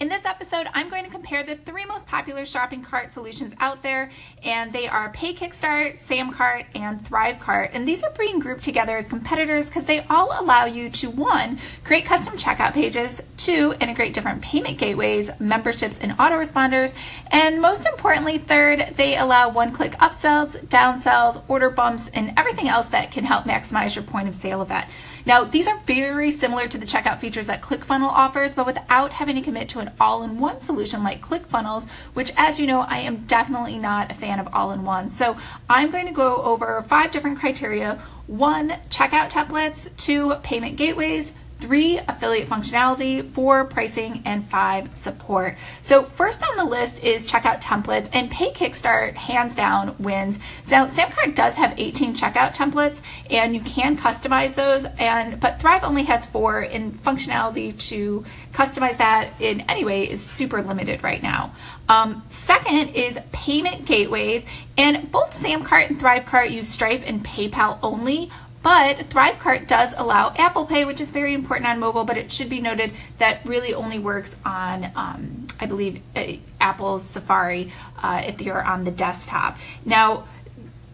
[0.00, 3.82] In this episode, I'm going to compare the three most popular shopping cart solutions out
[3.82, 4.10] there,
[4.42, 7.68] and they are Pay Kickstart, Samcart, and ThriveCart.
[7.74, 11.58] And these are being grouped together as competitors because they all allow you to one,
[11.84, 16.94] create custom checkout pages, two, integrate different payment gateways, memberships, and autoresponders,
[17.30, 23.10] and most importantly, third, they allow one-click upsells, downsells, order bumps, and everything else that
[23.10, 24.86] can help maximize your point of sale event.
[25.30, 29.36] Now, these are very similar to the checkout features that ClickFunnels offers, but without having
[29.36, 33.78] to commit to an all-in-one solution like ClickFunnels, which as you know, I am definitely
[33.78, 35.10] not a fan of all-in-one.
[35.10, 35.36] So
[35.68, 38.02] I'm going to go over five different criteria.
[38.26, 45.56] One, checkout templates, two, payment gateways, three, affiliate functionality, four, pricing, and five, support.
[45.82, 50.38] So first on the list is checkout templates, and Pay Kickstart hands down wins.
[50.70, 55.84] Now, Samcart does have 18 checkout templates, and you can customize those, and but Thrive
[55.84, 61.22] only has four, and functionality to customize that in any way is super limited right
[61.22, 61.52] now.
[61.88, 64.44] Um, second is payment gateways,
[64.78, 68.30] and both Samcart and ThriveCart use Stripe and PayPal only,
[68.62, 72.50] but ThriveCart does allow Apple Pay, which is very important on mobile, but it should
[72.50, 78.42] be noted that really only works on, um, I believe, uh, Apple's Safari uh, if
[78.42, 79.58] you're on the desktop.
[79.84, 80.24] Now,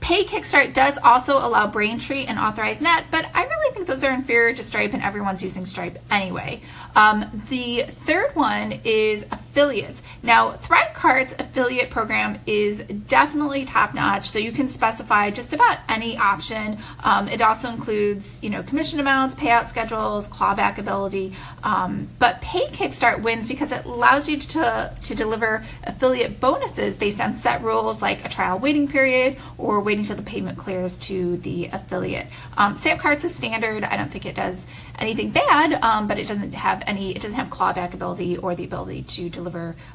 [0.00, 4.52] Pay Kickstart does also allow Braintree and Authorize.Net, but I really think those are inferior
[4.52, 6.60] to Stripe and everyone's using Stripe anyway.
[6.96, 10.02] Um, the third one is affiliates.
[10.22, 16.16] Now, ThriveCart's affiliate program is definitely top notch, so you can specify just about any
[16.16, 16.78] option.
[17.04, 21.34] Um, it also includes, you know, commission amounts, payout schedules, clawback ability.
[21.62, 27.20] Um, but Pay Kickstart wins because it allows you to, to deliver affiliate bonuses based
[27.20, 31.36] on set rules like a trial waiting period or waiting till the payment clears to
[31.38, 32.26] the affiliate.
[32.56, 33.84] Um, Samcart's is standard.
[33.84, 34.66] I don't think it does
[34.98, 38.64] anything bad, um, but it doesn't have any, it doesn't have clawback ability or the
[38.64, 39.41] ability to deliver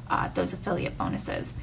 [0.09, 1.53] uh, those affiliate bonuses.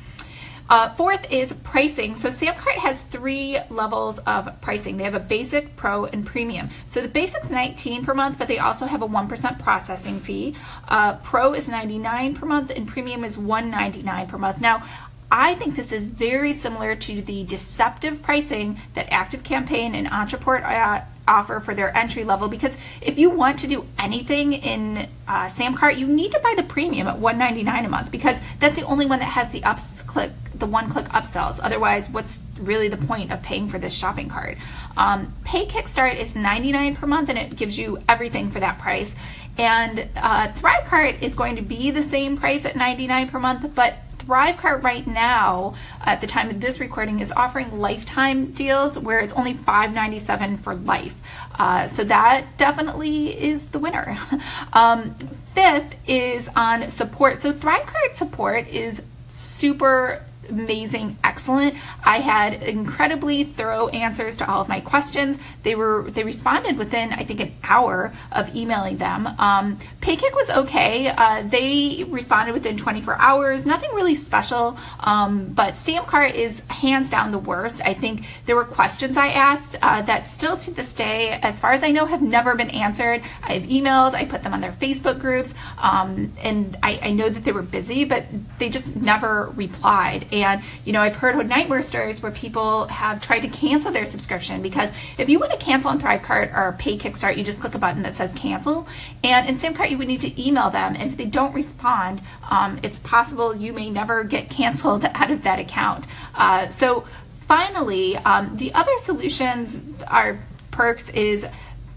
[0.68, 2.16] Uh, fourth is pricing.
[2.16, 4.96] So Samcart has three levels of pricing.
[4.96, 6.70] They have a basic, pro, and premium.
[6.86, 10.56] So the basic's 19 per month, but they also have a 1% processing fee.
[10.88, 14.60] Uh, pro is 99 per month, and premium is 199 per month.
[14.60, 14.82] Now,
[15.30, 20.64] I think this is very similar to the deceptive pricing that Active Campaign and Ontraport
[20.64, 25.46] uh, offer for their entry level because if you want to do anything in uh,
[25.46, 29.06] Samcart, you need to buy the premium at 199 a month because that's the only
[29.06, 31.58] one that has the ups click the one click upsells.
[31.62, 34.56] Otherwise, what's really the point of paying for this shopping cart?
[34.96, 39.12] Um, Pay Kickstart is 99 per month and it gives you everything for that price.
[39.56, 43.96] And uh, ThriveCart is going to be the same price at 99 per month, but
[44.26, 49.32] ThriveCart right now, at the time of this recording, is offering lifetime deals where it's
[49.34, 51.20] only $5.97 for life.
[51.58, 54.18] Uh, so that definitely is the winner.
[54.72, 55.14] um,
[55.54, 57.42] fifth is on support.
[57.42, 61.74] So ThriveCart support is super amazing, excellent.
[62.04, 65.38] I had incredibly thorough answers to all of my questions.
[65.62, 69.28] They were they responded within I think an hour of emailing them.
[69.38, 71.08] Um, Paykick was okay.
[71.08, 73.66] Uh, they responded within 24 hours.
[73.66, 77.80] Nothing really special, um, but Samcart is hands down the worst.
[77.84, 81.72] I think there were questions I asked uh, that still to this day, as far
[81.72, 83.22] as I know, have never been answered.
[83.42, 87.44] I've emailed, I put them on their Facebook groups, um, and I, I know that
[87.44, 88.26] they were busy, but
[88.58, 90.26] they just never replied.
[90.34, 94.62] And, you know, I've heard nightmare stories where people have tried to cancel their subscription
[94.62, 97.78] because if you want to cancel on ThriveCart or Pay Kickstart, you just click a
[97.78, 98.88] button that says cancel.
[99.22, 100.96] And in Samcart, you would need to email them.
[100.96, 105.44] And if they don't respond, um, it's possible you may never get canceled out of
[105.44, 106.06] that account.
[106.34, 107.04] Uh, so
[107.46, 110.40] finally, um, the other solutions are
[110.72, 111.46] perks is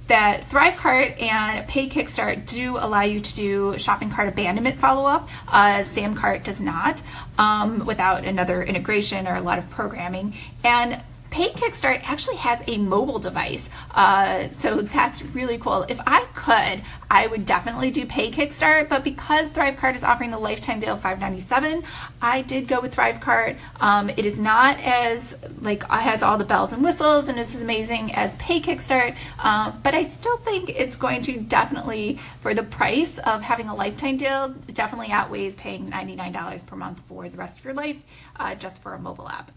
[0.08, 5.28] that ThriveCart and Pay Kickstart do allow you to do shopping cart abandonment follow-up.
[5.48, 7.02] Uh, Samcart does not
[7.38, 10.34] um, without another integration or a lot of programming.
[10.64, 15.84] And Pay Kickstart actually has a mobile device, uh, so that's really cool.
[15.90, 20.40] If I could, I would definitely do Pay Kickstart, but because ThriveCart is offering the
[20.40, 21.84] lifetime deal of 597,
[22.22, 23.58] I did go with ThriveCart.
[23.80, 27.62] Um, it is not as like has all the bells and whistles and is as
[27.62, 32.64] amazing as Pay Kickstart, uh, but I still think it's going to definitely, for the
[32.64, 37.60] price of having a lifetime deal, definitely outweighs paying $99 per month for the rest
[37.60, 37.98] of your life
[38.38, 39.52] uh, just for a mobile app.